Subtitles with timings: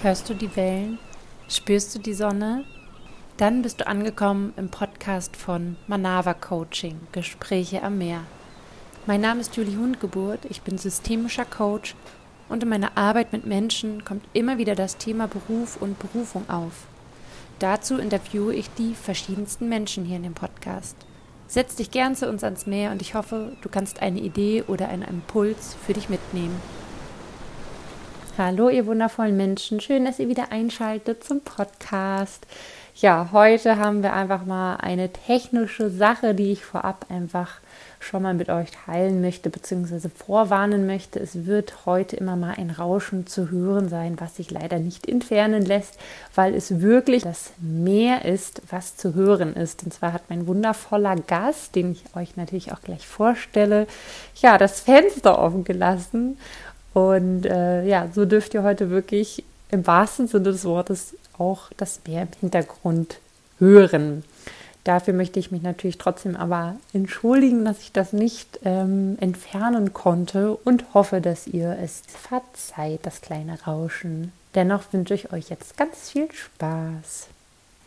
[0.00, 1.00] Hörst du die Wellen?
[1.48, 2.64] Spürst du die Sonne?
[3.36, 8.20] Dann bist du angekommen im Podcast von Manava Coaching, Gespräche am Meer.
[9.06, 11.96] Mein Name ist Julie Hundgeburt, ich bin systemischer Coach
[12.48, 16.86] und in meiner Arbeit mit Menschen kommt immer wieder das Thema Beruf und Berufung auf.
[17.58, 20.94] Dazu interviewe ich die verschiedensten Menschen hier in dem Podcast.
[21.48, 24.90] Setz dich gern zu uns ans Meer und ich hoffe, du kannst eine Idee oder
[24.90, 26.54] einen Impuls für dich mitnehmen.
[28.38, 29.80] Hallo, ihr wundervollen Menschen.
[29.80, 32.46] Schön, dass ihr wieder einschaltet zum Podcast.
[32.94, 37.60] Ja, heute haben wir einfach mal eine technische Sache, die ich vorab einfach
[37.98, 41.18] schon mal mit euch teilen möchte, beziehungsweise vorwarnen möchte.
[41.18, 45.64] Es wird heute immer mal ein Rauschen zu hören sein, was sich leider nicht entfernen
[45.64, 45.98] lässt,
[46.36, 49.82] weil es wirklich das Meer ist, was zu hören ist.
[49.82, 53.88] Und zwar hat mein wundervoller Gast, den ich euch natürlich auch gleich vorstelle,
[54.36, 56.38] ja, das Fenster offen gelassen
[56.94, 62.00] und äh, ja, so dürft ihr heute wirklich im wahrsten Sinne des Wortes auch das
[62.06, 63.18] Meer im Hintergrund
[63.58, 64.24] hören.
[64.84, 70.56] Dafür möchte ich mich natürlich trotzdem aber entschuldigen, dass ich das nicht ähm, entfernen konnte
[70.56, 74.32] und hoffe, dass ihr es verzeiht, das kleine Rauschen.
[74.54, 77.28] Dennoch wünsche ich euch jetzt ganz viel Spaß.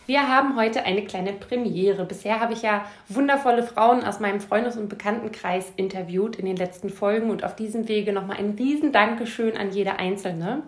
[0.07, 2.05] Wir haben heute eine kleine Premiere.
[2.05, 6.89] Bisher habe ich ja wundervolle Frauen aus meinem Freundes- und Bekanntenkreis interviewt in den letzten
[6.89, 10.63] Folgen und auf diesem Wege nochmal ein riesen Dankeschön an jede Einzelne.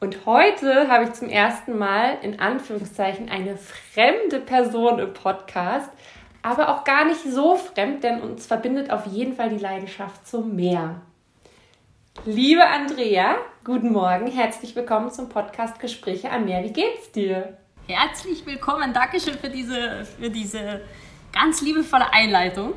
[0.00, 5.90] Und heute habe ich zum ersten Mal in Anführungszeichen eine fremde Person im Podcast,
[6.42, 10.56] aber auch gar nicht so fremd, denn uns verbindet auf jeden Fall die Leidenschaft zum
[10.56, 11.02] Meer.
[12.24, 16.64] Liebe Andrea, guten Morgen, herzlich willkommen zum Podcast Gespräche am Meer.
[16.64, 17.56] Wie geht's dir?
[17.86, 18.94] Herzlich willkommen.
[18.94, 20.80] Dankeschön für diese, für diese
[21.30, 22.72] ganz liebevolle Einleitung.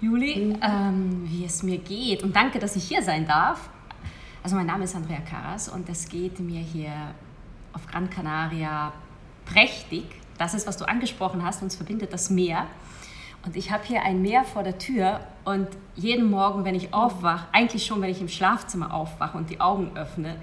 [0.00, 3.68] Juli, ähm, wie es mir geht und danke, dass ich hier sein darf.
[4.42, 6.90] Also mein Name ist Andrea Karas und es geht mir hier
[7.74, 8.94] auf Gran Canaria
[9.44, 10.04] prächtig.
[10.38, 12.66] Das ist, was du angesprochen hast, uns verbindet das Meer.
[13.44, 17.46] Und ich habe hier ein Meer vor der Tür und jeden Morgen, wenn ich aufwache,
[17.52, 20.36] eigentlich schon, wenn ich im Schlafzimmer aufwache und die Augen öffne,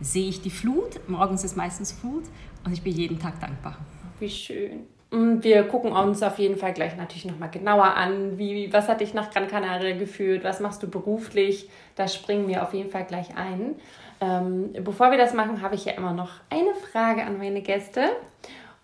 [0.00, 1.06] sehe ich die Flut.
[1.10, 2.24] Morgens ist meistens Flut
[2.64, 3.76] und ich bin jeden Tag dankbar.
[4.20, 4.86] Wie schön.
[5.10, 9.14] Wir gucken uns auf jeden Fall gleich natürlich nochmal genauer an, wie, was hat dich
[9.14, 13.34] nach Gran Canaria geführt, was machst du beruflich, da springen wir auf jeden Fall gleich
[13.34, 13.76] ein.
[14.20, 18.10] Ähm, bevor wir das machen, habe ich ja immer noch eine Frage an meine Gäste.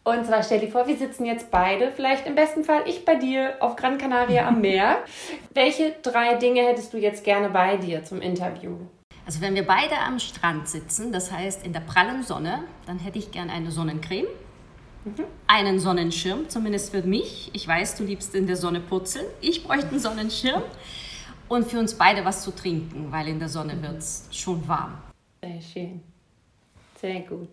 [0.02, 3.16] Und zwar stell dir vor, wir sitzen jetzt beide, vielleicht im besten Fall ich bei
[3.16, 4.98] dir auf Gran Canaria am Meer.
[5.54, 8.76] Welche drei Dinge hättest du jetzt gerne bei dir zum Interview?
[9.26, 13.18] Also wenn wir beide am Strand sitzen, das heißt in der prallen Sonne, dann hätte
[13.18, 14.26] ich gern eine Sonnencreme,
[15.04, 15.24] mhm.
[15.46, 17.50] einen Sonnenschirm, zumindest für mich.
[17.54, 19.24] Ich weiß, du liebst in der Sonne putzeln.
[19.40, 20.62] Ich bräuchte einen Sonnenschirm
[21.48, 24.98] und für uns beide was zu trinken, weil in der Sonne wird es schon warm.
[25.42, 26.02] Sehr schön.
[27.00, 27.48] Sehr gut.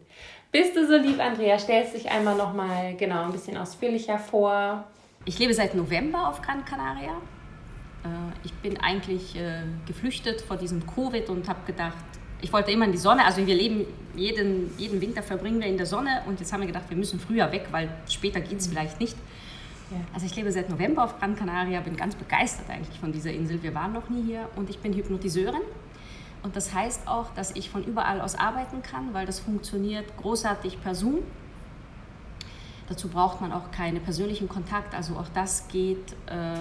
[0.51, 1.57] Bist du so lieb, Andrea?
[1.57, 4.83] Stellst dich einmal noch mal genau ein bisschen ausführlicher vor.
[5.23, 7.13] Ich lebe seit November auf Gran Canaria.
[8.03, 8.07] Äh,
[8.43, 11.97] ich bin eigentlich äh, geflüchtet vor diesem Covid und habe gedacht,
[12.41, 13.23] ich wollte immer in die Sonne.
[13.25, 13.85] Also wir leben
[14.15, 17.19] jeden, jeden Winter verbringen wir in der Sonne und jetzt haben wir gedacht, wir müssen
[17.19, 19.15] früher weg, weil später geht es vielleicht nicht.
[19.91, 19.97] Ja.
[20.13, 23.61] Also ich lebe seit November auf Gran Canaria, bin ganz begeistert eigentlich von dieser Insel.
[23.61, 25.61] Wir waren noch nie hier und ich bin Hypnotiseurin.
[26.43, 30.81] Und das heißt auch, dass ich von überall aus arbeiten kann, weil das funktioniert großartig
[30.81, 31.19] per Zoom.
[32.89, 36.13] Dazu braucht man auch keinen persönlichen Kontakt, also auch das geht.
[36.25, 36.55] Äh,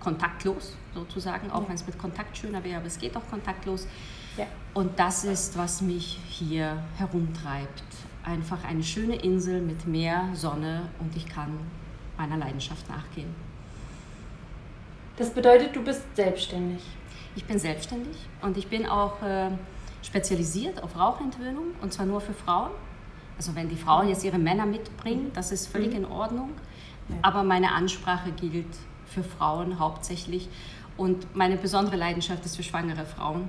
[0.00, 1.68] kontaktlos sozusagen, auch ja.
[1.68, 3.86] wenn es mit Kontakt schöner wäre, aber es geht auch kontaktlos.
[4.36, 4.46] Ja.
[4.74, 7.82] Und das ist, was mich hier herumtreibt.
[8.24, 11.58] Einfach eine schöne Insel mit Meer, Sonne und ich kann
[12.16, 13.34] meiner Leidenschaft nachgehen.
[15.16, 16.82] Das bedeutet, du bist selbstständig.
[17.34, 19.50] Ich bin selbstständig und ich bin auch äh,
[20.02, 22.70] spezialisiert auf Rauchentwöhnung und zwar nur für Frauen.
[23.36, 25.96] Also wenn die Frauen jetzt ihre Männer mitbringen, das ist völlig mhm.
[25.96, 26.50] in Ordnung.
[27.22, 28.66] Aber meine Ansprache gilt
[29.08, 30.48] für Frauen hauptsächlich.
[30.96, 33.48] Und meine besondere Leidenschaft ist für schwangere Frauen,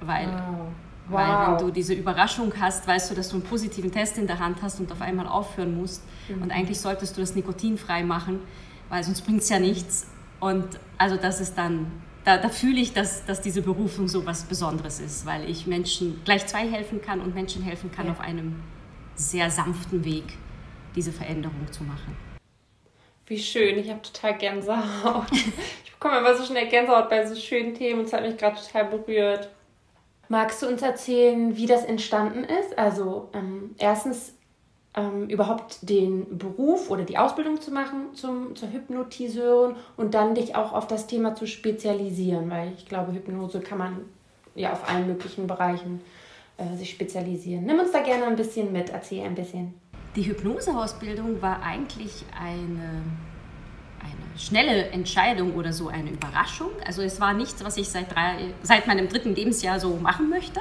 [0.00, 0.66] weil, wow.
[1.08, 1.18] Wow.
[1.18, 4.38] weil wenn du diese Überraschung hast, weißt du, dass du einen positiven Test in der
[4.38, 6.02] Hand hast und auf einmal aufhören musst.
[6.28, 6.42] Mhm.
[6.42, 8.40] Und eigentlich solltest du das nikotinfrei machen,
[8.88, 10.06] weil sonst bringt es ja nichts.
[10.40, 10.64] Und
[10.98, 11.90] also das ist dann,
[12.24, 16.20] da, da fühle ich, dass, dass diese Berufung so was Besonderes ist, weil ich Menschen
[16.24, 18.12] gleich zwei helfen kann und Menschen helfen kann, ja.
[18.12, 18.54] auf einem
[19.16, 20.38] sehr sanften Weg
[20.94, 22.27] diese Veränderung zu machen.
[23.28, 25.26] Wie schön, ich habe total Gänsehaut.
[25.84, 28.56] Ich bekomme immer so schnell Gänsehaut bei so schönen Themen und es hat mich gerade
[28.56, 29.50] total berührt.
[30.28, 32.78] Magst du uns erzählen, wie das entstanden ist?
[32.78, 34.34] Also ähm, erstens
[34.94, 40.54] ähm, überhaupt den Beruf oder die Ausbildung zu machen zum, zur Hypnotiseurin und dann dich
[40.54, 44.04] auch auf das Thema zu spezialisieren, weil ich glaube, Hypnose kann man
[44.54, 46.00] ja auf allen möglichen Bereichen
[46.58, 47.64] äh, sich spezialisieren.
[47.64, 49.74] Nimm uns da gerne ein bisschen mit, erzähl ein bisschen.
[50.18, 53.04] Die Hypnoseausbildung war eigentlich eine,
[54.00, 56.70] eine schnelle Entscheidung oder so eine Überraschung.
[56.84, 60.58] Also es war nichts, was ich seit, drei, seit meinem dritten Lebensjahr so machen möchte.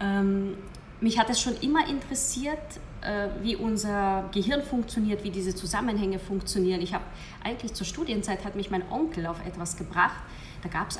[0.00, 0.54] Ähm,
[1.02, 2.58] mich hat es schon immer interessiert,
[3.02, 6.80] äh, wie unser Gehirn funktioniert, wie diese Zusammenhänge funktionieren.
[6.80, 7.04] Ich habe
[7.44, 10.16] eigentlich zur Studienzeit hat mich mein Onkel auf etwas gebracht.
[10.62, 10.98] Da gab es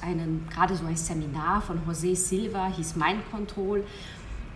[0.50, 3.85] gerade so ein Seminar von José Silva, hieß Mind Control.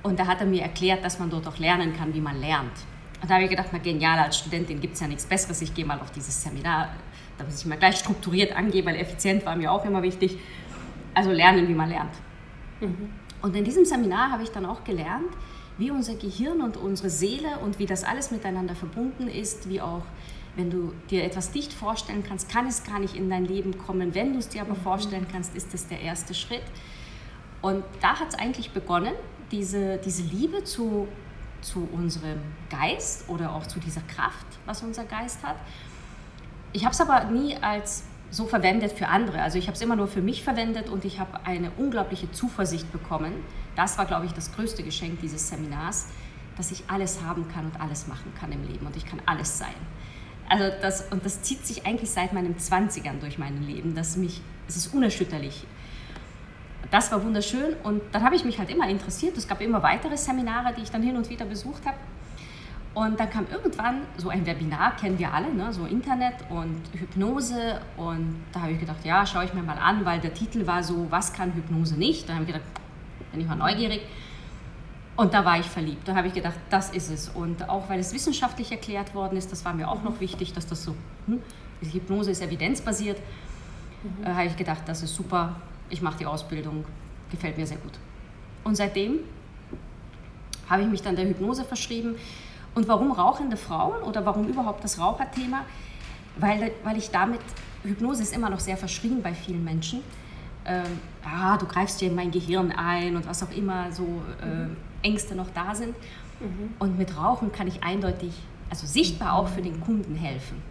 [0.03, 2.73] Und da hat er mir erklärt, dass man dort auch lernen kann, wie man lernt.
[3.21, 5.63] Und da habe ich gedacht, na genial, als Studentin gibt es ja nichts Besseres.
[5.63, 6.89] Ich gehe mal auf dieses Seminar,
[7.39, 10.39] da muss ich mal gleich strukturiert angehen, weil effizient war mir auch immer wichtig.
[11.15, 12.15] Also lernen, wie man lernt.
[12.81, 13.11] Mhm.
[13.43, 15.31] Und in diesem Seminar habe ich dann auch gelernt,
[15.79, 20.03] wie unser Gehirn und unsere Seele und wie das alles miteinander verbunden ist, wie auch,
[20.57, 24.15] wenn du dir etwas nicht vorstellen kannst, kann es gar nicht in dein Leben kommen.
[24.15, 24.83] Wenn du es dir aber mhm.
[24.83, 26.65] vorstellen kannst, ist das der erste Schritt.
[27.63, 29.15] Und da hat es eigentlich begonnen,
[29.53, 31.07] diese, diese Liebe zu,
[31.61, 32.41] zu unserem
[32.71, 35.57] Geist oder auch zu dieser Kraft, was unser Geist hat.
[36.73, 39.43] Ich habe es aber nie als so verwendet für andere.
[39.43, 42.91] Also ich habe es immer nur für mich verwendet und ich habe eine unglaubliche Zuversicht
[42.91, 43.33] bekommen.
[43.77, 46.07] Das war, glaube ich, das größte Geschenk dieses Seminars,
[46.57, 49.59] dass ich alles haben kann und alles machen kann im Leben und ich kann alles
[49.59, 49.75] sein.
[50.49, 53.95] Also das, und das zieht sich eigentlich seit meinen 20ern durch mein Leben.
[53.95, 55.67] Das mich, es ist unerschütterlich
[56.93, 59.37] das war wunderschön und dann habe ich mich halt immer interessiert.
[59.39, 61.97] Es gab immer weitere Seminare, die ich dann hin und wieder besucht habe.
[62.95, 65.73] Und dann kam irgendwann so ein Webinar, kennen wir alle, ne?
[65.73, 67.81] so Internet und Hypnose.
[67.97, 70.83] Und da habe ich gedacht, ja, schaue ich mir mal an, weil der Titel war
[70.83, 72.29] so, was kann Hypnose nicht?
[72.29, 72.67] Da habe ich gedacht,
[73.31, 74.03] bin ich mal neugierig.
[75.17, 76.07] Und da war ich verliebt.
[76.07, 77.31] Da habe ich gedacht, das ist es.
[77.31, 80.67] Und auch weil es wissenschaftlich erklärt worden ist, das war mir auch noch wichtig, dass
[80.67, 80.95] das so,
[81.27, 81.41] hm,
[81.81, 83.19] Hypnose ist evidenzbasiert,
[84.03, 84.27] mhm.
[84.27, 85.57] äh, habe ich gedacht, das ist super,
[85.93, 86.85] ich mache die Ausbildung,
[87.31, 87.93] gefällt mir sehr gut.
[88.65, 89.21] Und seitdem
[90.69, 92.17] habe ich mich dann der Hypnose verschrieben.
[92.75, 95.65] Und warum rauchende Frauen oder warum überhaupt das Raucherthema?
[96.39, 97.41] Weil, weil ich damit,
[97.83, 100.01] Hypnose ist immer noch sehr verschrien bei vielen Menschen.
[100.65, 105.07] Ähm, ah, du greifst dir in mein Gehirn ein und was auch immer so äh,
[105.07, 105.95] Ängste noch da sind.
[106.41, 106.75] Mhm.
[106.79, 108.33] Und mit Rauchen kann ich eindeutig,
[108.71, 110.63] also sichtbar auch für den Kunden helfen.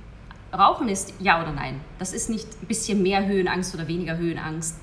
[0.51, 1.79] Rauchen ist ja oder nein.
[1.99, 4.77] Das ist nicht ein bisschen mehr Höhenangst oder weniger Höhenangst.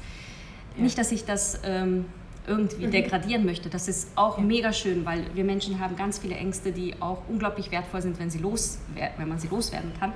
[0.78, 0.84] Ja.
[0.84, 2.06] Nicht, dass ich das ähm,
[2.46, 2.90] irgendwie mhm.
[2.90, 3.68] degradieren möchte.
[3.68, 4.44] Das ist auch ja.
[4.44, 8.30] mega schön, weil wir Menschen haben ganz viele Ängste, die auch unglaublich wertvoll sind, wenn,
[8.30, 8.78] sie los,
[9.16, 10.12] wenn man sie loswerden kann.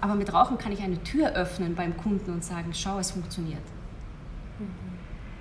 [0.00, 3.62] Aber mit Rauchen kann ich eine Tür öffnen beim Kunden und sagen, schau, es funktioniert.
[4.58, 4.94] Mhm.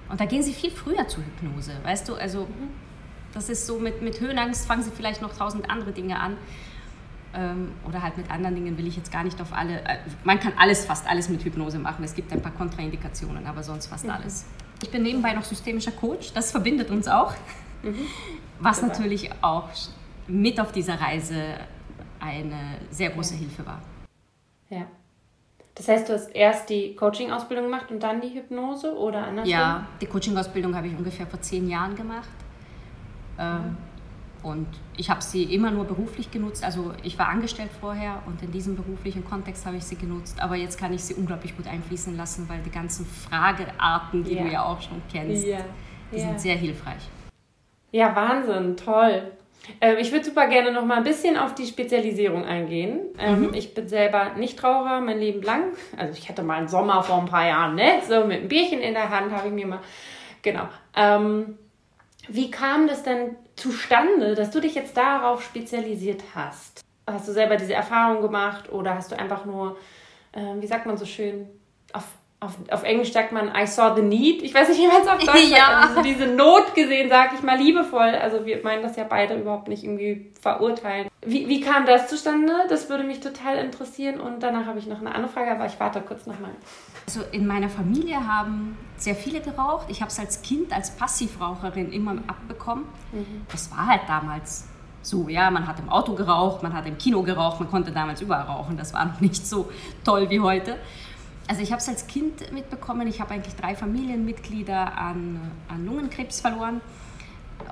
[0.09, 2.15] Und da gehen sie viel früher zur Hypnose, weißt du?
[2.15, 2.69] Also mhm.
[3.33, 6.37] das ist so, mit, mit Höhenangst fangen sie vielleicht noch tausend andere Dinge an.
[7.35, 9.81] Ähm, oder halt mit anderen Dingen will ich jetzt gar nicht auf alle.
[9.81, 12.03] Äh, man kann alles, fast alles mit Hypnose machen.
[12.03, 14.11] Es gibt ein paar Kontraindikationen, aber sonst fast mhm.
[14.11, 14.45] alles.
[14.81, 17.33] Ich bin nebenbei noch systemischer Coach, das verbindet uns auch.
[17.81, 17.95] Mhm.
[18.59, 18.89] Was Super.
[18.89, 19.69] natürlich auch
[20.27, 21.55] mit auf dieser Reise
[22.19, 23.39] eine sehr große ja.
[23.41, 23.81] Hilfe war.
[24.69, 24.85] Ja.
[25.75, 29.51] Das heißt, du hast erst die Coaching-Ausbildung gemacht und dann die Hypnose oder andersrum?
[29.51, 32.29] Ja, die Coaching-Ausbildung habe ich ungefähr vor zehn Jahren gemacht.
[33.39, 33.77] Ähm, mhm.
[34.43, 34.67] Und
[34.97, 36.63] ich habe sie immer nur beruflich genutzt.
[36.63, 40.39] Also ich war angestellt vorher und in diesem beruflichen Kontext habe ich sie genutzt.
[40.41, 44.43] Aber jetzt kann ich sie unglaublich gut einfließen lassen, weil die ganzen Fragearten, die ja.
[44.43, 45.59] du ja auch schon kennst, ja.
[46.11, 46.27] die ja.
[46.27, 47.09] sind sehr hilfreich.
[47.91, 49.31] Ja, Wahnsinn, toll.
[49.79, 52.99] Ähm, ich würde super gerne noch mal ein bisschen auf die Spezialisierung eingehen.
[53.17, 53.53] Ähm, mhm.
[53.53, 55.71] Ich bin selber Nichtraucher mein Leben lang.
[55.95, 58.01] Also ich hatte mal einen Sommer vor ein paar Jahren, ne?
[58.05, 59.79] So mit einem Bierchen in der Hand habe ich mir mal,
[60.41, 60.67] genau.
[60.95, 61.57] Ähm,
[62.27, 66.81] wie kam das denn zustande, dass du dich jetzt darauf spezialisiert hast?
[67.05, 69.77] Hast du selber diese Erfahrung gemacht oder hast du einfach nur,
[70.31, 71.47] äh, wie sagt man so schön,
[71.91, 72.05] auf,
[72.43, 74.41] auf, auf Englisch sagt man I saw the need.
[74.43, 75.57] Ich weiß nicht, wie man es auf Deutsch ja.
[75.57, 75.89] sagt.
[75.89, 78.15] Also diese Not gesehen, sage ich mal liebevoll.
[78.21, 81.09] Also wir meinen das ja beide überhaupt nicht irgendwie verurteilen.
[81.25, 82.53] Wie, wie kam das zustande?
[82.69, 84.19] Das würde mich total interessieren.
[84.19, 86.51] Und danach habe ich noch eine andere Frage, aber ich warte kurz nochmal.
[87.07, 89.87] Also in meiner Familie haben sehr viele geraucht.
[89.89, 92.85] Ich habe es als Kind, als Passivraucherin immer abbekommen.
[93.11, 93.45] Mhm.
[93.51, 94.67] Das war halt damals
[95.01, 98.21] so, ja, man hat im Auto geraucht, man hat im Kino geraucht, man konnte damals
[98.21, 98.77] überall rauchen.
[98.77, 99.69] Das war noch nicht so
[100.03, 100.77] toll wie heute.
[101.47, 103.07] Also ich habe es als Kind mitbekommen.
[103.07, 106.81] Ich habe eigentlich drei Familienmitglieder an, an Lungenkrebs verloren.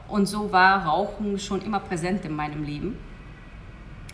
[0.07, 2.97] Und so war Rauchen schon immer präsent in meinem Leben.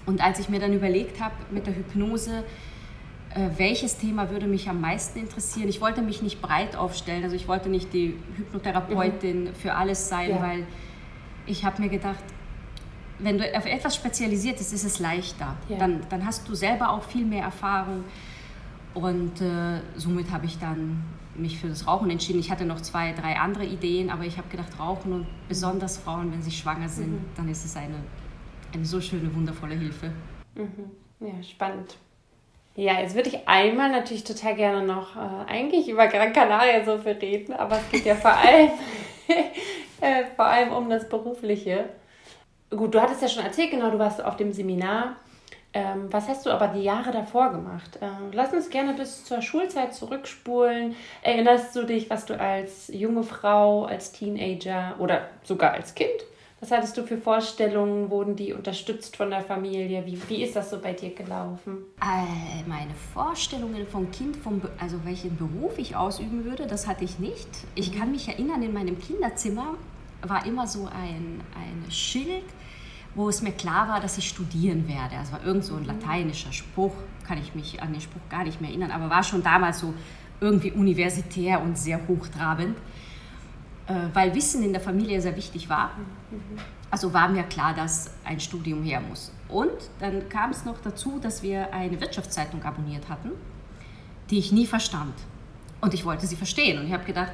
[0.06, 2.44] Und als ich mir dann überlegt habe mit der Hypnose,
[3.38, 5.68] äh, welches Thema würde mich am meisten interessieren.
[5.68, 9.56] Ich wollte mich nicht breit aufstellen, also ich wollte nicht die Hypnotherapeutin mhm.
[9.56, 10.42] für alles sein, ja.
[10.42, 10.66] weil
[11.46, 12.24] ich habe mir gedacht,
[13.20, 15.56] wenn du auf etwas spezialisiert bist, ist es leichter.
[15.68, 15.78] Ja.
[15.78, 18.04] Dann, dann hast du selber auch viel mehr Erfahrung.
[18.98, 21.04] Und äh, somit habe ich dann
[21.36, 22.40] mich für das Rauchen entschieden.
[22.40, 26.32] Ich hatte noch zwei, drei andere Ideen, aber ich habe gedacht, Rauchen und besonders Frauen,
[26.32, 27.26] wenn sie schwanger sind, mhm.
[27.36, 27.98] dann ist es eine,
[28.74, 30.10] eine so schöne, wundervolle Hilfe.
[30.56, 30.90] Mhm.
[31.20, 31.96] Ja, spannend.
[32.76, 36.98] Ja, jetzt würde ich einmal natürlich total gerne noch äh, eigentlich über Gran Canaria so
[36.98, 38.72] viel reden, aber es geht ja vor allem,
[40.02, 41.86] äh, vor allem um das Berufliche.
[42.72, 45.18] Gut, du hattest ja schon erzählt, genau, du warst auf dem Seminar.
[45.78, 47.98] Ähm, was hast du aber die Jahre davor gemacht?
[48.02, 50.96] Äh, lass uns gerne bis zur Schulzeit zurückspulen.
[51.22, 56.24] Erinnerst du dich, was du als junge Frau, als Teenager oder sogar als Kind
[56.60, 58.10] was hattest du für Vorstellungen?
[58.10, 60.06] Wurden die unterstützt von der Familie?
[60.06, 61.86] Wie, wie ist das so bei dir gelaufen?
[62.02, 67.20] Äh, meine Vorstellungen vom Kind, vom, also welchen Beruf ich ausüben würde, das hatte ich
[67.20, 67.48] nicht.
[67.76, 69.76] Ich kann mich erinnern, in meinem Kinderzimmer
[70.24, 72.46] war immer so ein, ein Schild,
[73.18, 75.16] wo es mir klar war, dass ich studieren werde.
[75.22, 76.94] Es war irgend so ein lateinischer Spruch,
[77.28, 79.94] kann ich mich an den Spruch gar nicht mehr erinnern, aber war schon damals so
[80.40, 82.78] irgendwie universitär und sehr hochtrabend.
[83.88, 85.92] Äh, weil Wissen in der Familie sehr wichtig war.
[86.92, 89.32] Also war mir klar, dass ein Studium her muss.
[89.50, 93.32] Und dann kam es noch dazu, dass wir eine Wirtschaftszeitung abonniert hatten,
[94.30, 95.16] die ich nie verstand.
[95.82, 96.80] Und ich wollte sie verstehen.
[96.80, 97.34] Und ich habe gedacht,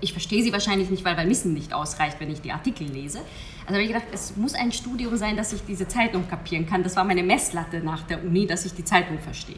[0.00, 3.20] ich verstehe sie wahrscheinlich nicht, weil mein Wissen nicht ausreicht, wenn ich die Artikel lese.
[3.66, 6.82] Also habe ich gedacht, es muss ein Studium sein, dass ich diese Zeitung kapieren kann.
[6.82, 9.56] Das war meine Messlatte nach der Uni, dass ich die Zeitung verstehe,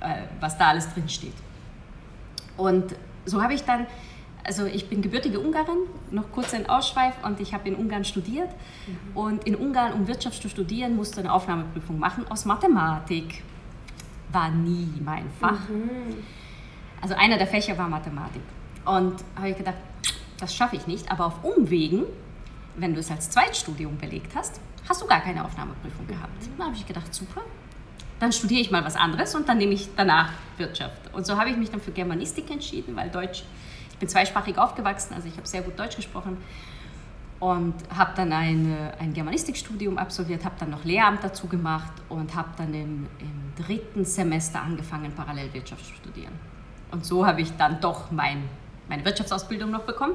[0.00, 1.34] äh, was da alles drin steht.
[2.56, 2.94] Und
[3.24, 3.86] so habe ich dann
[4.44, 5.78] also ich bin gebürtige Ungarin,
[6.10, 8.50] noch kurz ein Ausschweif und ich habe in Ungarn studiert.
[8.86, 9.16] Mhm.
[9.16, 13.42] Und in Ungarn, um Wirtschaft zu studieren, musste eine Aufnahmeprüfung machen aus Mathematik.
[14.30, 15.68] War nie mein Fach.
[15.68, 16.22] Mhm.
[17.00, 18.42] Also einer der Fächer war Mathematik.
[18.84, 19.76] Und habe ich gedacht,
[20.38, 22.04] das schaffe ich nicht, aber auf Umwegen,
[22.76, 26.42] wenn du es als Zweitstudium belegt hast, hast du gar keine Aufnahmeprüfung gehabt.
[26.42, 26.58] Mhm.
[26.58, 27.40] Da habe ich gedacht, super,
[28.20, 31.14] dann studiere ich mal was anderes und dann nehme ich danach Wirtschaft.
[31.14, 33.44] Und so habe ich mich dann für Germanistik entschieden, weil Deutsch
[33.94, 36.36] ich bin zweisprachig aufgewachsen, also ich habe sehr gut Deutsch gesprochen
[37.38, 42.48] und habe dann ein, ein Germanistikstudium absolviert, habe dann noch Lehramt dazu gemacht und habe
[42.56, 46.32] dann im, im, dritten Semester angefangen, Parallelwirtschaft zu studieren.
[46.90, 48.48] Und so habe ich dann doch mein,
[48.88, 50.14] meine Wirtschaftsausbildung noch bekommen.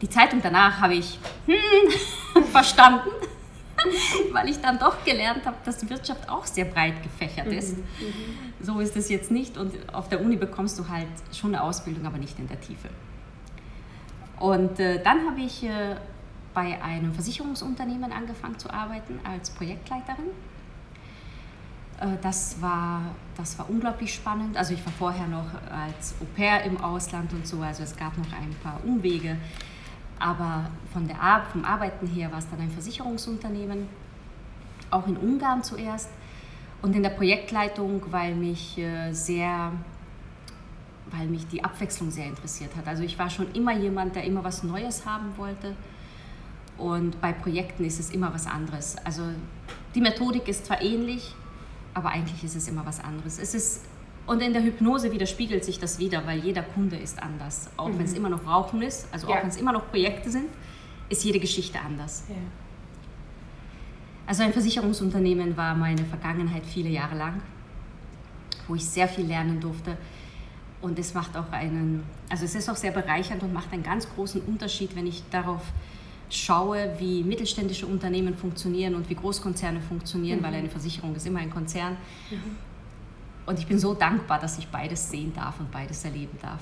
[0.00, 3.10] Die Zeitung danach habe ich hm, verstanden
[4.32, 7.78] weil ich dann doch gelernt habe, dass Wirtschaft auch sehr breit gefächert mhm, ist.
[7.78, 7.84] Mhm,
[8.60, 12.06] so ist es jetzt nicht und auf der Uni bekommst du halt schon eine Ausbildung,
[12.06, 12.88] aber nicht in der Tiefe.
[14.38, 15.96] Und äh, dann habe ich äh,
[16.54, 20.30] bei einem Versicherungsunternehmen angefangen zu arbeiten als Projektleiterin.
[22.00, 23.02] Äh, das war,
[23.36, 24.56] das war unglaublich spannend.
[24.56, 28.16] Also ich war vorher noch als Au pair im Ausland und so, also es gab
[28.18, 29.36] noch ein paar Umwege.
[30.18, 33.88] Aber von der Ar vom Arbeiten her war es dann ein Versicherungsunternehmen,
[34.90, 36.10] auch in Ungarn zuerst.
[36.82, 39.72] Und in der Projektleitung, weil mich äh, sehr,
[41.10, 42.86] weil mich die Abwechslung sehr interessiert hat.
[42.88, 45.74] Also ich war schon immer jemand, der immer was Neues haben wollte.
[46.78, 48.96] Und bei Projekten ist es immer was anderes.
[49.04, 49.22] Also
[49.94, 51.34] die Methodik ist zwar ähnlich,
[51.94, 53.38] aber eigentlich ist es immer was anderes.
[53.38, 53.82] Es ist
[54.26, 57.68] und in der Hypnose widerspiegelt sich das wieder, weil jeder Kunde ist anders.
[57.76, 57.98] Auch mhm.
[57.98, 59.34] wenn es immer noch Rauchen ist, also ja.
[59.34, 60.46] auch wenn es immer noch Projekte sind,
[61.08, 62.24] ist jede Geschichte anders.
[62.28, 62.36] Ja.
[64.26, 67.42] Also ein Versicherungsunternehmen war meine Vergangenheit viele Jahre lang,
[68.68, 69.96] wo ich sehr viel lernen durfte.
[70.80, 74.08] Und es macht auch einen, also es ist auch sehr bereichernd und macht einen ganz
[74.14, 75.62] großen Unterschied, wenn ich darauf
[76.30, 80.44] schaue, wie mittelständische Unternehmen funktionieren und wie Großkonzerne funktionieren, mhm.
[80.44, 81.96] weil eine Versicherung ist immer ein Konzern.
[82.30, 82.56] Mhm.
[83.46, 86.60] Und ich bin so dankbar, dass ich beides sehen darf und beides erleben darf.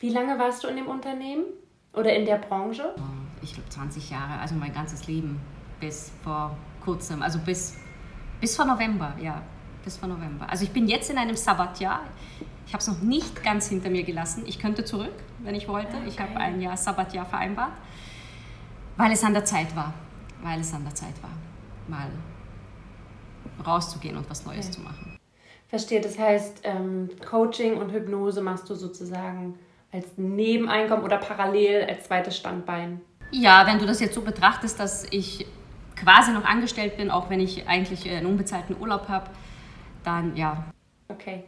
[0.00, 1.44] Wie lange warst du in dem Unternehmen
[1.92, 2.94] oder in der Branche?
[2.96, 3.02] Oh,
[3.42, 5.40] ich glaube 20 Jahre, also mein ganzes Leben
[5.78, 7.76] bis vor kurzem, also bis,
[8.40, 9.42] bis vor November, ja,
[9.84, 10.48] bis vor November.
[10.48, 12.02] Also ich bin jetzt in einem Sabbatjahr.
[12.66, 14.44] Ich habe es noch nicht ganz hinter mir gelassen.
[14.46, 15.96] Ich könnte zurück, wenn ich wollte.
[15.96, 16.08] Okay.
[16.08, 17.72] Ich habe ein Jahr Sabbatjahr vereinbart,
[19.00, 19.94] weil es an der Zeit war.
[20.42, 21.30] Weil es an der Zeit war,
[21.88, 22.08] mal
[23.66, 24.76] rauszugehen und was Neues okay.
[24.76, 25.18] zu machen.
[25.68, 29.58] Verstehe, das heißt, ähm, Coaching und Hypnose machst du sozusagen
[29.92, 33.00] als Nebeneinkommen oder parallel als zweites Standbein.
[33.30, 35.46] Ja, wenn du das jetzt so betrachtest, dass ich
[35.96, 39.30] quasi noch angestellt bin, auch wenn ich eigentlich einen unbezahlten Urlaub habe,
[40.04, 40.64] dann ja.
[41.08, 41.44] Okay.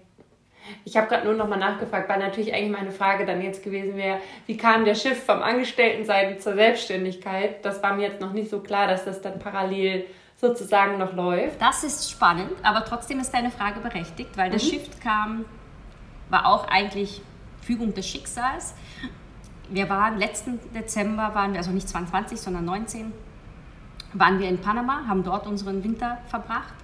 [0.84, 3.96] Ich habe gerade nur noch mal nachgefragt, weil natürlich eigentlich meine Frage dann jetzt gewesen
[3.96, 7.64] wäre, wie kam der Schiff vom Angestelltenseite zur Selbstständigkeit?
[7.64, 11.60] Das war mir jetzt noch nicht so klar, dass das dann parallel sozusagen noch läuft.
[11.60, 14.52] Das ist spannend, aber trotzdem ist deine Frage berechtigt, weil mhm.
[14.52, 15.44] der Shift kam,
[16.28, 17.22] war auch eigentlich
[17.62, 18.74] Fügung des Schicksals.
[19.68, 23.12] Wir waren letzten Dezember, waren wir also nicht 22, sondern 19,
[24.14, 26.74] waren wir in Panama, haben dort unseren Winter verbracht.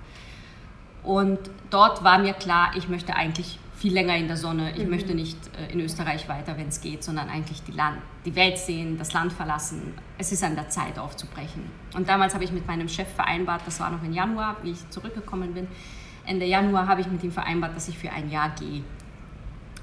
[1.03, 1.39] Und
[1.71, 4.73] dort war mir klar, ich möchte eigentlich viel länger in der Sonne.
[4.77, 4.91] Ich mhm.
[4.91, 8.59] möchte nicht äh, in Österreich weiter, wenn es geht, sondern eigentlich die, Land, die Welt
[8.59, 9.95] sehen, das Land verlassen.
[10.19, 11.63] Es ist an der Zeit aufzubrechen.
[11.95, 14.91] Und damals habe ich mit meinem Chef vereinbart, das war noch im Januar, wie ich
[14.91, 15.69] zurückgekommen bin.
[16.27, 18.83] Ende Januar habe ich mit ihm vereinbart, dass ich für ein Jahr gehe.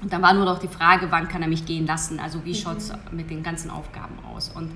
[0.02, 2.20] Und dann war nur noch die Frage, wann kann er mich gehen lassen?
[2.20, 2.54] Also wie mhm.
[2.54, 4.50] schaut es mit den ganzen Aufgaben aus?
[4.50, 4.72] Und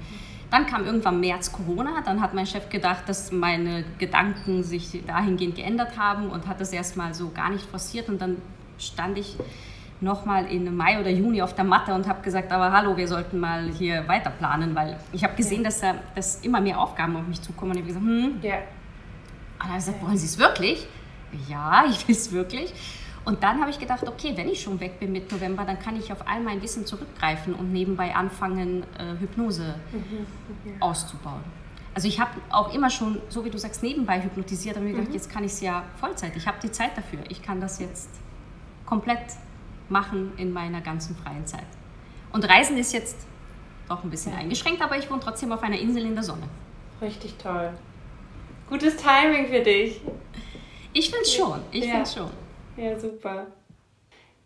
[0.50, 2.00] dann kam irgendwann März Corona.
[2.04, 6.72] Dann hat mein Chef gedacht, dass meine Gedanken sich dahingehend geändert haben und hat das
[6.72, 8.08] erstmal so gar nicht forciert.
[8.08, 8.38] Und dann
[8.80, 9.36] stand ich
[10.00, 13.38] nochmal in Mai oder Juni auf der Matte und habe gesagt, aber hallo, wir sollten
[13.38, 17.26] mal hier weiter planen, weil ich habe gesehen, dass, da, dass immer mehr Aufgaben auf
[17.26, 17.72] mich zukommen.
[17.72, 18.38] Und ich habe gesagt, hm.
[18.42, 18.56] Ja.
[18.56, 18.62] Und
[19.60, 20.86] dann habe ich gesagt, wollen Sie es wirklich?
[21.48, 22.72] Ja, ich will es wirklich.
[23.24, 25.94] Und dann habe ich gedacht, okay, wenn ich schon weg bin mit November, dann kann
[25.96, 30.80] ich auf all mein Wissen zurückgreifen und nebenbei anfangen, äh, Hypnose mhm.
[30.80, 31.42] auszubauen.
[31.94, 35.08] Also ich habe auch immer schon, so wie du sagst, nebenbei hypnotisiert und mir gedacht,
[35.08, 35.14] mhm.
[35.14, 36.34] jetzt kann ich es ja Vollzeit.
[36.36, 37.18] Ich habe die Zeit dafür.
[37.28, 38.08] Ich kann das jetzt
[38.90, 39.36] komplett
[39.88, 41.66] machen in meiner ganzen freien Zeit.
[42.32, 43.16] Und Reisen ist jetzt
[43.88, 46.48] doch ein bisschen eingeschränkt, aber ich wohne trotzdem auf einer Insel in der Sonne.
[47.00, 47.70] Richtig toll.
[48.68, 50.00] Gutes Timing für dich.
[50.92, 51.60] Ich finde schon.
[51.70, 51.92] Ich ja.
[51.92, 52.30] finde schon.
[52.76, 53.46] Ja, super.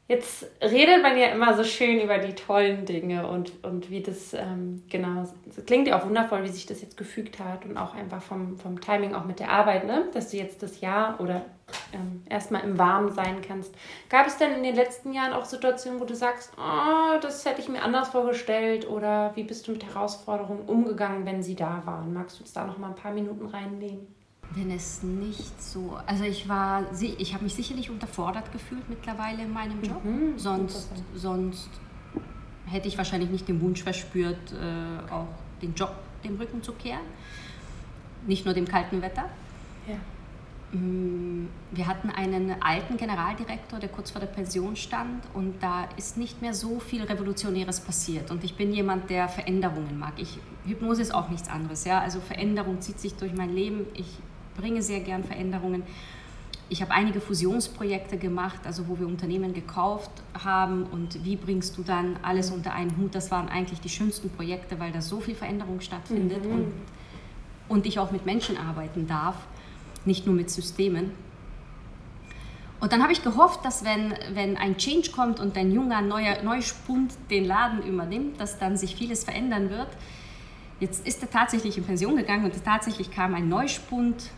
[0.06, 4.34] Jetzt redet man ja immer so schön über die tollen Dinge und, und wie das,
[4.34, 7.94] ähm, genau, es klingt ja auch wundervoll, wie sich das jetzt gefügt hat und auch
[7.94, 10.10] einfach vom, vom Timing auch mit der Arbeit, ne?
[10.12, 11.46] dass du jetzt das Jahr oder
[11.94, 13.74] ähm, erstmal im Warmen sein kannst.
[14.10, 17.62] Gab es denn in den letzten Jahren auch Situationen, wo du sagst, oh, das hätte
[17.62, 22.12] ich mir anders vorgestellt oder wie bist du mit Herausforderungen umgegangen, wenn sie da waren?
[22.12, 24.06] Magst du uns da noch mal ein paar Minuten reinnehmen?
[24.54, 29.52] Wenn es nicht so, also ich war, ich habe mich sicherlich unterfordert gefühlt mittlerweile in
[29.52, 30.04] meinem Job.
[30.04, 31.70] Mhm, sonst, sonst
[32.66, 35.26] hätte ich wahrscheinlich nicht den Wunsch verspürt, äh, auch
[35.60, 35.94] den Job
[36.24, 37.04] dem Rücken zu kehren.
[38.26, 39.24] Nicht nur dem kalten Wetter.
[39.86, 40.78] Ja.
[40.78, 46.16] Mm, wir hatten einen alten Generaldirektor, der kurz vor der Pension stand und da ist
[46.16, 48.30] nicht mehr so viel Revolutionäres passiert.
[48.30, 50.14] Und ich bin jemand, der Veränderungen mag.
[50.16, 51.84] Ich, Hypnose ist auch nichts anderes.
[51.84, 52.00] Ja?
[52.00, 53.86] Also Veränderung zieht sich durch mein Leben.
[53.94, 54.18] Ich
[54.56, 55.82] bringe sehr gern Veränderungen.
[56.70, 60.10] Ich habe einige Fusionsprojekte gemacht, also wo wir Unternehmen gekauft
[60.42, 63.14] haben und wie bringst du dann alles unter einen Hut.
[63.14, 66.52] Das waren eigentlich die schönsten Projekte, weil da so viel Veränderung stattfindet mhm.
[66.52, 66.72] und,
[67.68, 69.36] und ich auch mit Menschen arbeiten darf,
[70.06, 71.10] nicht nur mit Systemen.
[72.80, 76.42] Und dann habe ich gehofft, dass wenn, wenn ein Change kommt und ein junger, neuer
[76.42, 79.88] Neuspund den Laden übernimmt, dass dann sich vieles verändern wird.
[80.80, 84.30] Jetzt ist er tatsächlich in Pension gegangen und tatsächlich kam ein Neuspund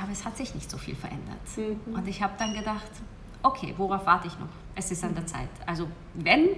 [0.00, 1.38] aber es hat sich nicht so viel verändert.
[1.56, 1.94] Mhm.
[1.94, 2.90] Und ich habe dann gedacht,
[3.42, 4.48] okay, worauf warte ich noch?
[4.74, 5.48] Es ist an der Zeit.
[5.66, 6.48] Also wenn,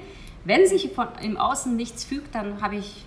[0.45, 3.05] wenn sich von, im Außen nichts fügt, dann habe ich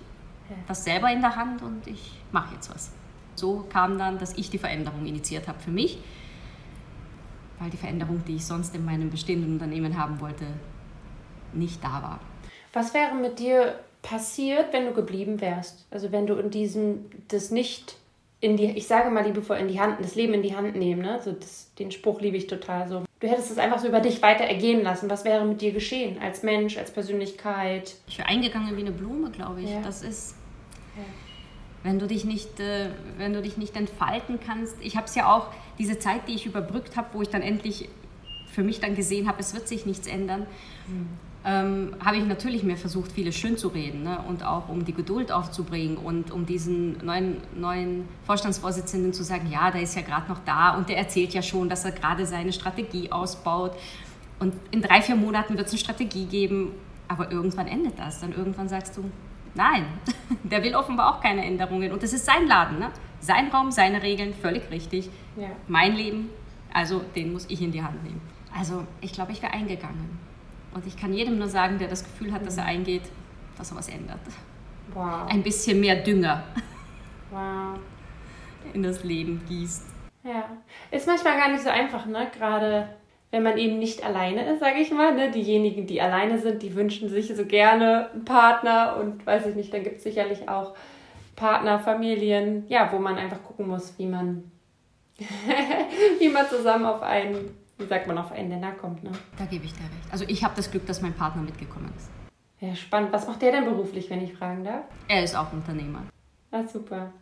[0.68, 2.92] das selber in der Hand und ich mache jetzt was.
[3.36, 6.00] So kam dann, dass ich die Veränderung initiiert habe für mich,
[7.60, 10.46] weil die Veränderung, die ich sonst in meinem bestehenden Unternehmen haben wollte,
[11.54, 12.20] nicht da war.
[12.74, 15.86] Was wäre mit dir passiert, wenn du geblieben wärst?
[15.92, 17.99] Also wenn du in diesem, das nicht
[18.42, 21.02] in die, ich sage mal liebevoll, in die Hand, das Leben in die Hand nehmen.
[21.02, 21.20] Ne?
[21.24, 23.04] So das, den Spruch liebe ich total so.
[23.20, 25.10] Du hättest es einfach so über dich weiter ergehen lassen.
[25.10, 26.18] Was wäre mit dir geschehen?
[26.22, 27.96] Als Mensch, als Persönlichkeit?
[28.08, 29.70] Ich wäre eingegangen wie eine Blume, glaube ich.
[29.70, 29.82] Ja.
[29.82, 30.36] Das ist.
[30.96, 31.04] Ja.
[31.84, 34.76] Wenn du, dich nicht, äh, wenn du dich nicht entfalten kannst.
[34.82, 35.48] Ich habe es ja auch,
[35.78, 37.90] diese Zeit, die ich überbrückt habe, wo ich dann endlich
[38.52, 40.46] für mich dann gesehen habe, es wird sich nichts ändern.
[40.88, 44.20] Mhm ähm, habe ich natürlich mir versucht, vieles schön zu reden ne?
[44.28, 49.72] und auch um die Geduld aufzubringen und um diesen neuen, neuen Vorstandsvorsitzenden zu sagen, ja,
[49.72, 52.52] der ist ja gerade noch da und der erzählt ja schon, dass er gerade seine
[52.52, 53.72] Strategie ausbaut
[54.40, 56.72] und in drei, vier Monaten wird es eine Strategie geben,
[57.08, 58.20] aber irgendwann endet das.
[58.20, 59.10] Dann irgendwann sagst du,
[59.56, 59.86] nein,
[60.44, 62.90] der will offenbar auch keine Änderungen und das ist sein Laden, ne?
[63.20, 65.10] sein Raum, seine Regeln, völlig richtig.
[65.36, 65.50] Ja.
[65.68, 66.30] Mein Leben,
[66.74, 68.22] also den muss ich in die Hand nehmen.
[68.58, 70.20] Also ich glaube, ich wäre eingegangen.
[70.74, 73.04] Und ich kann jedem nur sagen, der das Gefühl hat, dass er eingeht,
[73.58, 74.20] dass er was ändert.
[74.94, 75.28] Wow.
[75.30, 76.44] Ein bisschen mehr Dünger
[77.32, 77.80] wow.
[78.74, 79.86] in das Leben gießt.
[80.24, 80.46] Ja,
[80.92, 82.28] ist manchmal gar nicht so einfach, ne?
[82.38, 82.90] Gerade
[83.32, 85.14] wenn man eben nicht alleine ist, sage ich mal.
[85.14, 85.30] Ne?
[85.32, 89.74] Diejenigen, die alleine sind, die wünschen sich so gerne einen Partner und weiß ich nicht,
[89.74, 90.74] dann gibt es sicherlich auch
[91.36, 94.52] Partner, Familien, ja, wo man einfach gucken muss, wie man,
[96.20, 99.04] wie man zusammen auf einen wie sagt man, auf einen Nenner kommt.
[99.04, 99.12] Ne?
[99.38, 100.12] Da gebe ich dir recht.
[100.12, 102.10] Also ich habe das Glück, dass mein Partner mitgekommen ist.
[102.60, 103.14] Ja, spannend.
[103.14, 104.84] Was macht der denn beruflich, wenn ich fragen darf?
[105.08, 106.04] Er ist auch Unternehmer.
[106.52, 107.14] Ah, super.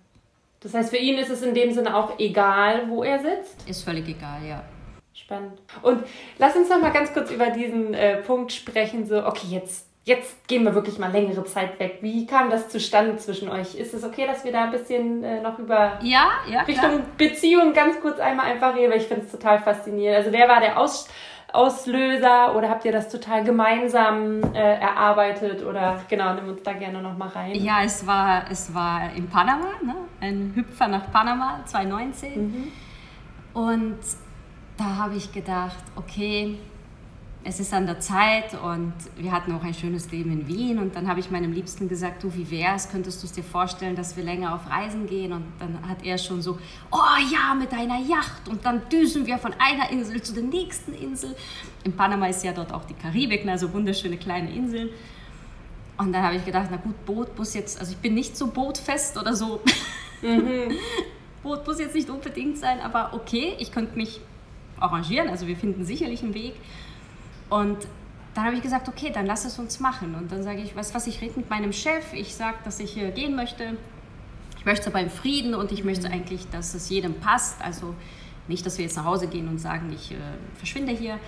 [0.59, 3.69] Das heißt, für ihn ist es in dem Sinne auch egal, wo er sitzt?
[3.69, 4.63] Ist völlig egal, ja.
[5.13, 5.59] Spannend.
[5.83, 6.03] Und
[6.39, 10.47] lass uns noch mal ganz kurz über diesen äh, Punkt sprechen, so, okay, jetzt, jetzt
[10.47, 11.97] gehen wir wirklich mal längere Zeit weg.
[11.99, 13.75] Wie kam das zustande zwischen euch?
[13.75, 17.05] Ist es okay, dass wir da ein bisschen äh, noch über ja, ja, Richtung klar.
[17.17, 18.89] Beziehung ganz kurz einmal einfach reden?
[18.89, 20.17] Weil ich finde es total faszinierend.
[20.17, 21.09] Also wer war der Aus
[21.53, 25.65] Auslöser oder habt ihr das total gemeinsam äh, erarbeitet?
[25.65, 27.55] Oder genau, nimm uns da gerne noch mal rein.
[27.55, 29.95] Ja, es war, es war in Panama, ne?
[30.21, 32.41] ein Hüpfer nach Panama 2019.
[32.41, 32.71] Mhm.
[33.53, 33.97] Und
[34.77, 36.59] da habe ich gedacht, okay,
[37.47, 40.97] es ist an der Zeit und wir hatten auch ein schönes Leben in Wien und
[40.97, 44.17] dann habe ich meinem Liebsten gesagt, du, wie wär's, könntest du es dir vorstellen, dass
[44.17, 46.59] wir länger auf Reisen gehen und dann hat er schon so,
[46.91, 50.93] oh ja, mit einer Yacht und dann düsen wir von einer Insel zu der nächsten
[50.93, 51.37] Insel.
[51.85, 54.89] In Panama ist ja dort auch die Karibik, ne, also wunderschöne kleine Inseln.
[55.97, 58.47] Und dann habe ich gedacht, na gut, Boot muss jetzt, also ich bin nicht so
[58.47, 59.61] bootfest oder so.
[60.21, 60.73] Mhm.
[61.43, 64.19] Boot muss jetzt nicht unbedingt sein, aber okay, ich könnte mich
[64.81, 66.55] arrangieren, also wir finden sicherlich einen Weg.
[67.49, 67.77] Und
[68.33, 70.15] dann habe ich gesagt, okay, dann lass es uns machen.
[70.15, 72.91] Und dann sage ich, weißt was, ich rede mit meinem Chef, ich sage, dass ich
[72.91, 73.77] hier gehen möchte.
[74.57, 77.61] Ich möchte aber im Frieden und ich möchte eigentlich, dass es jedem passt.
[77.61, 77.95] Also
[78.47, 80.17] nicht, dass wir jetzt nach Hause gehen und sagen, ich äh,
[80.55, 81.19] verschwinde hier.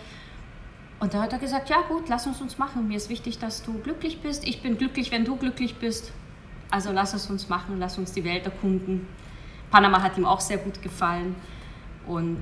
[1.00, 2.88] Und da hat er gesagt, ja gut, lass uns uns machen.
[2.88, 4.46] Mir ist wichtig, dass du glücklich bist.
[4.46, 6.12] Ich bin glücklich, wenn du glücklich bist.
[6.70, 9.08] Also lass es uns machen, lass uns die Welt erkunden.
[9.72, 11.36] Panama hat ihm auch sehr gut gefallen.
[12.06, 12.40] Und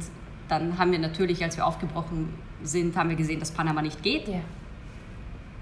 [0.49, 4.27] dann haben wir natürlich, als wir aufgebrochen sind, haben wir gesehen, dass Panama nicht geht.
[4.27, 4.41] Ja.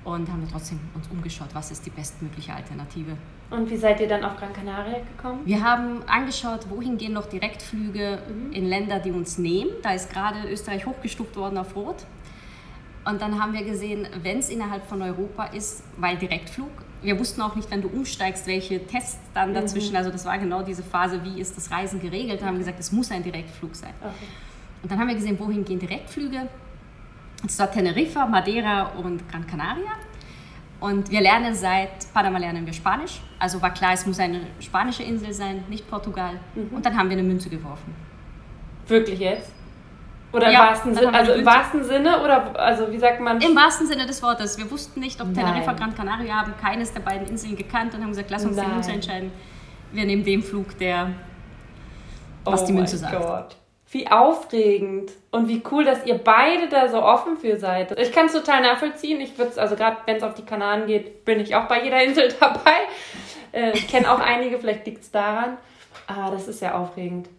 [0.04, 3.18] Und haben wir trotzdem uns umgeschaut, was ist die bestmögliche Alternative.
[3.50, 5.42] Und wie seid ihr dann auf Gran Canaria gekommen?
[5.46, 8.52] Wir haben angeschaut, wohin gehen noch Direktflüge mhm.
[8.52, 9.72] in Länder, die uns nehmen.
[9.82, 12.06] Da ist gerade Österreich hochgestuft worden auf Rot.
[13.06, 16.72] Und dann haben wir gesehen, wenn es innerhalb von Europa ist, weil Direktflug,
[17.04, 19.56] wir wussten auch nicht, wenn du umsteigst, welche Tests dann mhm.
[19.56, 19.98] dazwischen, mhm.
[19.98, 22.80] also das war genau diese Phase, wie ist das Reisen geregelt, da haben wir gesagt,
[22.80, 23.94] es muss ein Direktflug sein.
[24.02, 24.26] Okay.
[24.82, 26.48] Und dann haben wir gesehen, wohin gehen Direktflüge.
[27.44, 29.92] Das war Teneriffa, Madeira und Gran Canaria.
[30.80, 33.22] Und wir lernen seit Panama lernen wir Spanisch.
[33.40, 36.34] Also war klar, es muss eine spanische Insel sein, nicht Portugal.
[36.54, 36.76] Mhm.
[36.76, 37.96] Und dann haben wir eine Münze geworfen.
[38.88, 39.52] Wirklich jetzt?
[40.32, 41.14] Oder ja, im wahrsten Sinne?
[41.14, 43.40] Also im wahrsten Sinne oder also wie sagt man?
[43.40, 44.58] Im wahrsten Sinne des Wortes.
[44.58, 48.10] Wir wussten nicht, ob Teneriffa, Gran Canaria haben keines der beiden Inseln gekannt und haben
[48.10, 48.66] gesagt, lass uns Nein.
[48.68, 49.32] die Münze entscheiden.
[49.94, 51.12] Wir nehmen den Flug, der
[52.44, 53.18] was oh die Münze sagt.
[53.18, 53.56] Gott.
[53.92, 57.98] Wie aufregend und wie cool, dass ihr beide da so offen für seid.
[58.00, 59.22] Ich kann es total nachvollziehen.
[59.22, 61.84] Ich würde es, also gerade wenn es auf die Kanaren geht, bin ich auch bei
[61.84, 62.74] jeder Insel dabei.
[63.52, 65.58] Äh, ich kenne auch einige, vielleicht liegt es daran.
[66.08, 67.30] Ah, das ist ja aufregend.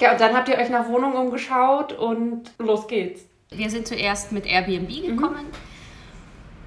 [0.00, 3.24] Ja, und dann habt ihr euch nach Wohnungen umgeschaut und los geht's.
[3.50, 5.16] Wir sind zuerst mit Airbnb mhm.
[5.16, 5.46] gekommen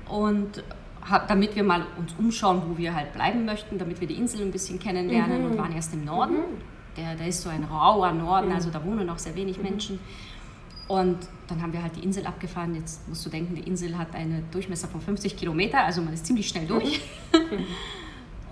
[0.08, 0.15] mhm.
[0.15, 0.63] und
[1.08, 4.41] hab, damit wir mal uns umschauen, wo wir halt bleiben möchten, damit wir die Insel
[4.41, 5.51] ein bisschen kennenlernen mhm.
[5.51, 6.38] und waren erst im Norden.
[6.38, 9.63] Mhm der, der ist so ein rauer Norden, also da wohnen noch sehr wenig mhm.
[9.63, 9.99] Menschen.
[10.88, 12.75] Und dann haben wir halt die Insel abgefahren.
[12.75, 16.25] Jetzt musst du denken, die Insel hat einen Durchmesser von 50 Kilometer, also man ist
[16.25, 17.01] ziemlich schnell durch.
[17.34, 17.65] Mhm.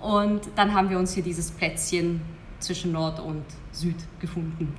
[0.02, 2.20] und dann haben wir uns hier dieses Plätzchen
[2.58, 4.74] zwischen Nord und Süd gefunden.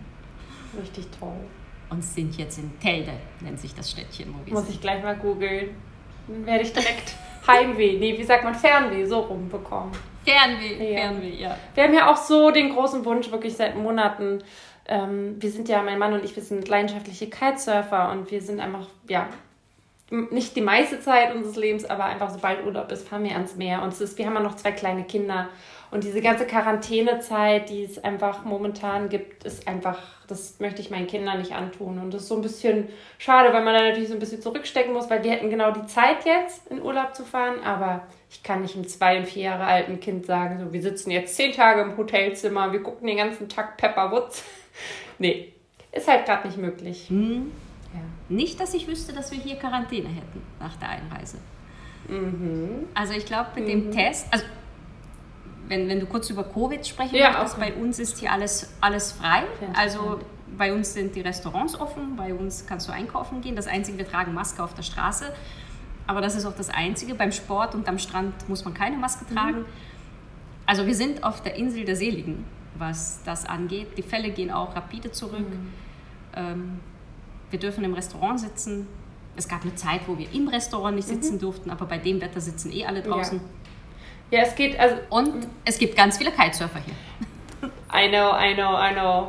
[0.79, 1.39] Richtig toll.
[1.89, 4.33] Und sind jetzt in Telde, nennt sich das Städtchen.
[4.33, 4.75] Wo wir Muss sind.
[4.75, 5.69] ich gleich mal googeln.
[6.27, 7.15] Dann werde ich direkt
[7.47, 9.91] Heimweh, nee, wie sagt man, Fernweh, so rumbekommen.
[10.25, 10.99] Fernweh, ja.
[10.99, 11.57] Fernweh, ja.
[11.73, 14.43] Wir haben ja auch so den großen Wunsch, wirklich seit Monaten.
[14.87, 18.59] Ähm, wir sind ja, mein Mann und ich, wir sind leidenschaftliche Kitesurfer und wir sind
[18.59, 19.27] einfach, ja,
[20.09, 23.81] nicht die meiste Zeit unseres Lebens, aber einfach sobald Urlaub ist, fahren wir ans Meer.
[23.81, 25.49] Und es ist, wir haben ja noch zwei kleine Kinder.
[25.95, 31.07] Und diese ganze Quarantänezeit, die es einfach momentan gibt, ist einfach, das möchte ich meinen
[31.07, 31.99] Kindern nicht antun.
[31.99, 34.91] Und das ist so ein bisschen schade, weil man da natürlich so ein bisschen zurückstecken
[34.91, 38.61] muss, weil wir hätten genau die Zeit jetzt in Urlaub zu fahren, aber ich kann
[38.61, 41.83] nicht einem zwei- und vier Jahre alten Kind sagen, so, wir sitzen jetzt zehn Tage
[41.83, 44.43] im Hotelzimmer, wir gucken den ganzen Tag Pepperwoods.
[45.17, 45.53] nee,
[45.93, 47.05] ist halt gerade nicht möglich.
[47.07, 47.53] Hm.
[47.93, 48.01] Ja.
[48.27, 51.37] Nicht, dass ich wüsste, dass wir hier Quarantäne hätten nach der Einreise.
[52.09, 52.87] Mhm.
[52.93, 53.69] Also ich glaube, mit mhm.
[53.69, 54.43] dem Test, also
[55.67, 57.73] wenn, wenn du kurz über Covid sprechen ja, möchtest, okay.
[57.73, 59.43] bei uns ist hier alles, alles frei.
[59.73, 60.19] Also
[60.57, 63.55] bei uns sind die Restaurants offen, bei uns kannst du einkaufen gehen.
[63.55, 65.33] Das Einzige, wir tragen Maske auf der Straße.
[66.07, 67.15] Aber das ist auch das Einzige.
[67.15, 69.35] Beim Sport und am Strand muss man keine Maske mhm.
[69.35, 69.59] tragen.
[69.59, 69.65] Mhm.
[70.65, 72.45] Also wir sind auf der Insel der Seligen,
[72.77, 73.97] was das angeht.
[73.97, 75.39] Die Fälle gehen auch rapide zurück.
[75.39, 75.73] Mhm.
[76.35, 76.79] Ähm,
[77.49, 78.87] wir dürfen im Restaurant sitzen.
[79.35, 81.39] Es gab eine Zeit, wo wir im Restaurant nicht sitzen mhm.
[81.39, 83.37] durften, aber bei dem Wetter sitzen eh alle draußen.
[83.37, 83.43] Ja,
[84.31, 84.95] ja es geht also.
[85.09, 86.95] Und es gibt ganz viele Kitesurfer hier.
[87.93, 89.27] I know, I know, I know.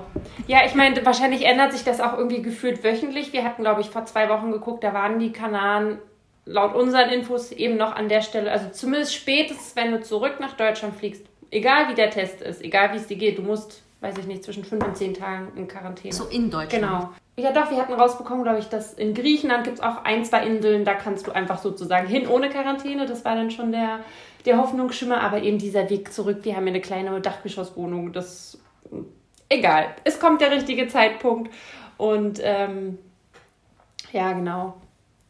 [0.48, 3.32] Ja, ich meine, wahrscheinlich ändert sich das auch irgendwie gefühlt wöchentlich.
[3.32, 5.98] Wir hatten, glaube ich, vor zwei Wochen geguckt, da waren die Kanaren
[6.46, 10.52] laut unseren Infos eben noch an der Stelle, also zumindest spätestens, wenn du zurück nach
[10.52, 14.16] Deutschland fliegst, egal wie der Test ist, egal wie es dir geht, du musst, weiß
[14.18, 16.14] ich nicht, zwischen fünf und zehn Tagen in Quarantäne.
[16.14, 16.84] So in Deutschland.
[16.84, 17.10] Genau.
[17.38, 20.46] Ja, doch, wir hatten rausbekommen, glaube ich, dass in Griechenland gibt es auch ein, zwei
[20.46, 23.06] Inseln, da kannst du einfach sozusagen hin ohne Quarantäne.
[23.06, 24.00] Das war dann schon der,
[24.46, 26.38] der Hoffnungsschimmer, aber eben dieser Weg zurück.
[26.42, 28.12] Wir haben ja eine kleine Dachgeschosswohnung.
[28.12, 28.58] Das
[29.48, 29.94] egal.
[30.04, 31.52] Es kommt der richtige Zeitpunkt.
[31.96, 32.98] Und ähm,
[34.12, 34.76] ja, genau.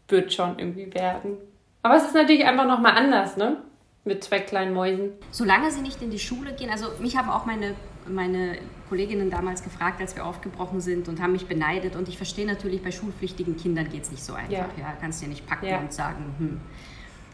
[0.09, 1.39] Wird schon irgendwie werden.
[1.83, 3.59] Aber es ist natürlich einfach nochmal anders, ne?
[4.05, 5.13] Mit zwei kleinen Mäusen.
[5.33, 7.75] Solange sie nicht in die Schule gehen, also mich haben auch meine,
[8.07, 11.97] meine Kolleginnen damals gefragt, als wir aufgebrochen sind und haben mich beneidet.
[11.97, 14.53] Und ich verstehe natürlich, bei schulpflichtigen Kindern geht es nicht so einfach.
[14.53, 14.69] Ja.
[14.79, 14.97] ja.
[15.01, 15.79] Kannst du ja nicht packen ja.
[15.79, 16.61] und sagen, hm.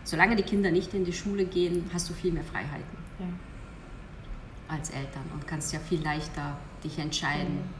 [0.04, 3.26] Solange die Kinder nicht in die Schule gehen, hast du viel mehr Freiheiten ja.
[4.68, 7.70] als Eltern und kannst ja viel leichter dich entscheiden, mhm.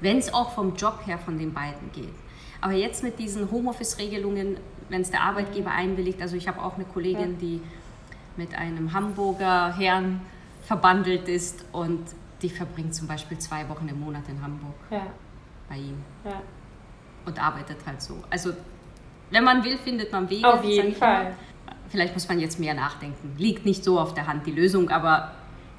[0.00, 2.14] wenn es auch vom Job her von den beiden geht.
[2.60, 4.56] Aber jetzt mit diesen Homeoffice-Regelungen,
[4.88, 7.38] wenn es der Arbeitgeber einwilligt, also ich habe auch eine Kollegin, ja.
[7.40, 7.60] die
[8.36, 10.20] mit einem Hamburger Herrn
[10.64, 12.00] verbandelt ist und
[12.42, 15.06] die verbringt zum Beispiel zwei Wochen im Monat in Hamburg ja.
[15.68, 16.02] bei ihm
[17.26, 18.22] und arbeitet halt so.
[18.30, 18.52] Also
[19.30, 20.46] wenn man will, findet man Wege.
[20.46, 21.34] Auf jeden Fall.
[21.90, 23.34] Vielleicht muss man jetzt mehr nachdenken.
[23.38, 25.32] Liegt nicht so auf der Hand die Lösung, aber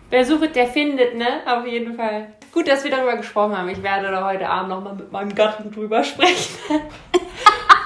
[0.10, 1.41] Wer sucht, der findet, ne?
[1.45, 2.34] Auf jeden Fall.
[2.52, 3.69] Gut, dass wir darüber gesprochen haben.
[3.69, 6.56] Ich werde da heute Abend nochmal mit meinem Gatten drüber sprechen.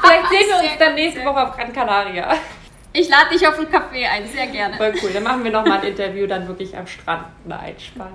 [0.01, 2.33] Vielleicht sehen wir uns dann nächste Woche auf Gran Canaria.
[2.93, 4.77] Ich lade dich auf einen Kaffee ein, sehr gerne.
[4.77, 5.11] Voll cool.
[5.11, 7.25] Dann machen wir nochmal ein Interview dann wirklich am Strand.
[7.43, 8.07] Nein, Spaß.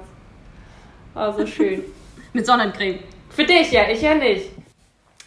[1.14, 1.85] Oh, so schön.
[2.33, 3.01] mit Sonnencreme.
[3.29, 4.51] Für dich, ja, ich ja nicht.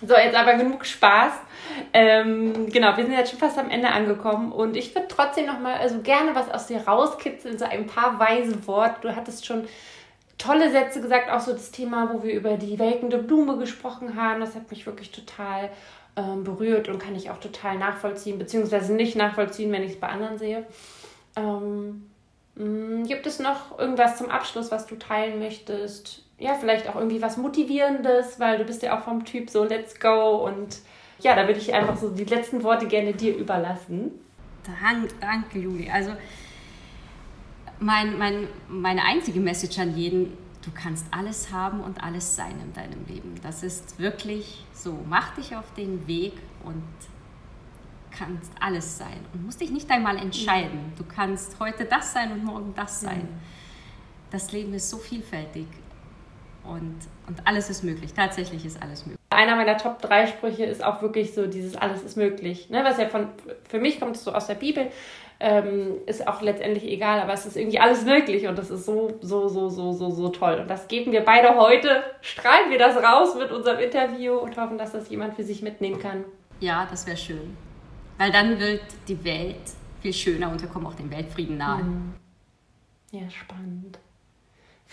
[0.02, 1.34] So, jetzt aber genug Spaß.
[1.94, 5.60] Ähm, genau, wir sind jetzt schon fast am Ende angekommen und ich würde trotzdem noch
[5.60, 9.02] mal also gerne was aus dir rauskitzeln, so ein paar weise Worte.
[9.02, 9.68] Du hattest schon
[10.38, 14.40] tolle Sätze gesagt, auch so das Thema, wo wir über die welkende Blume gesprochen haben.
[14.40, 15.70] Das hat mich wirklich total
[16.16, 20.08] ähm, berührt und kann ich auch total nachvollziehen, beziehungsweise nicht nachvollziehen, wenn ich es bei
[20.08, 20.66] anderen sehe.
[21.36, 22.10] Ähm,
[22.56, 26.24] mm, gibt es noch irgendwas zum Abschluss, was du teilen möchtest?
[26.38, 30.00] Ja, vielleicht auch irgendwie was Motivierendes, weil du bist ja auch vom Typ so Let's
[30.00, 30.80] go und
[31.24, 34.12] ja, da würde ich einfach so die letzten Worte gerne dir überlassen.
[34.64, 35.90] Dank, danke, Juli.
[35.90, 36.12] Also
[37.80, 42.74] mein, mein, meine einzige Message an jeden, du kannst alles haben und alles sein in
[42.74, 43.36] deinem Leben.
[43.42, 45.00] Das ist wirklich so.
[45.10, 46.84] Mach dich auf den Weg und
[48.12, 50.94] kannst alles sein und musst dich nicht einmal entscheiden.
[50.98, 53.28] Du kannst heute das sein und morgen das sein.
[54.30, 55.66] Das Leben ist so vielfältig
[56.64, 56.98] und,
[57.28, 58.14] und alles ist möglich.
[58.14, 59.20] Tatsächlich ist alles möglich.
[59.30, 62.70] Einer meiner Top 3 Sprüche ist auch wirklich so dieses alles ist möglich.
[62.70, 62.84] Ne?
[62.84, 63.28] Was ja von,
[63.68, 64.92] für mich kommt es so aus der Bibel,
[65.40, 69.18] ähm, ist auch letztendlich egal, aber es ist irgendwie alles möglich und das ist so,
[69.22, 70.60] so, so, so, so, so toll.
[70.62, 74.78] Und das geben wir beide heute, strahlen wir das raus mit unserem Interview und hoffen,
[74.78, 76.26] dass das jemand für sich mitnehmen kann.
[76.60, 77.58] Ja, das wäre schön.
[78.20, 79.56] Weil dann wird die Welt
[80.02, 81.84] viel schöner und wir kommen auch dem Weltfrieden nahe.
[81.84, 82.14] Mhm.
[83.12, 83.98] Ja, spannend.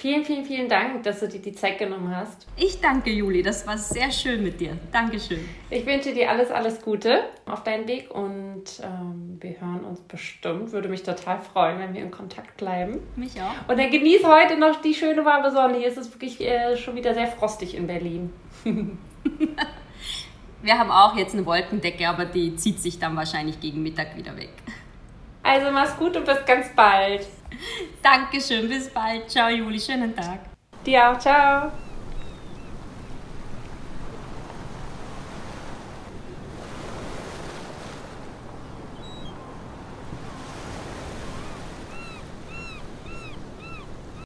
[0.01, 2.47] Vielen, vielen, vielen Dank, dass du dir die Zeit genommen hast.
[2.57, 3.43] Ich danke, Juli.
[3.43, 4.79] Das war sehr schön mit dir.
[4.93, 5.41] Dankeschön.
[5.71, 10.71] Ich wünsche dir alles, alles Gute auf deinen Weg und ähm, wir hören uns bestimmt.
[10.71, 13.01] Würde mich total freuen, wenn wir in Kontakt bleiben.
[13.17, 13.69] Mich auch.
[13.69, 15.79] Und dann genieß heute noch die schöne warme Sonne.
[15.79, 18.33] Hier ist es wirklich äh, schon wieder sehr frostig in Berlin.
[20.63, 24.37] wir haben auch jetzt eine Wolkendecke, aber die zieht sich dann wahrscheinlich gegen Mittag wieder
[24.37, 24.53] weg.
[25.43, 27.27] Also mach's gut und bis ganz bald.
[28.03, 29.31] Dankeschön, bis bald.
[29.31, 30.41] Ciao, Juli, schönen Tag.
[30.85, 31.73] Dir auch, ciao.